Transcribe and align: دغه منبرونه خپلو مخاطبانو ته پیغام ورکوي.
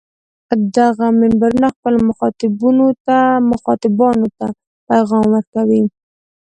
دغه 0.77 1.05
منبرونه 1.21 1.67
خپلو 1.75 1.97
مخاطبانو 3.51 4.27
ته 4.37 4.45
پیغام 4.89 5.25
ورکوي. 5.35 5.83